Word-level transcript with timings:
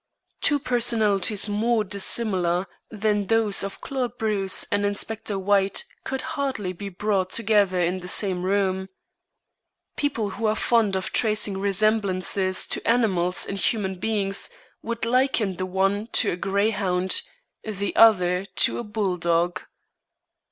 Two 0.41 0.57
personalities 0.57 1.47
more 1.47 1.83
dissimilar 1.83 2.65
than 2.89 3.27
those 3.27 3.61
of 3.61 3.81
Claude 3.81 4.17
Bruce 4.17 4.63
and 4.71 4.83
Inspector 4.83 5.37
White 5.37 5.83
could 6.03 6.21
hardly 6.33 6.73
be 6.73 6.89
brought 6.89 7.29
together 7.29 7.77
in 7.79 7.99
the 7.99 8.07
same 8.07 8.41
room. 8.41 8.89
People 9.95 10.31
who 10.31 10.47
are 10.47 10.55
fond 10.55 10.95
of 10.95 11.13
tracing 11.13 11.55
resemblances 11.59 12.65
to 12.65 12.87
animals 12.87 13.45
in 13.45 13.57
human 13.57 13.99
beings 13.99 14.49
would 14.81 15.05
liken 15.05 15.57
the 15.57 15.67
one 15.67 16.07
to 16.13 16.31
a 16.31 16.35
grey 16.35 16.71
hound, 16.71 17.21
the 17.63 17.95
other 17.95 18.45
to 18.55 18.79
a 18.79 18.83
bull 18.83 19.17
dog. 19.17 19.61